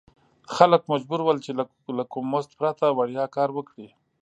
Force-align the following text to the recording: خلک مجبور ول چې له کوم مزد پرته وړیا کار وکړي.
خلک 0.55 0.81
مجبور 0.91 1.19
ول 1.23 1.37
چې 1.45 1.51
له 1.97 2.03
کوم 2.11 2.25
مزد 2.33 2.51
پرته 2.59 2.85
وړیا 2.97 3.25
کار 3.35 3.49
وکړي. 3.53 3.87